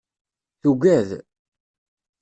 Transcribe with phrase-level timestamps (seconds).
[0.61, 1.09] Tugad.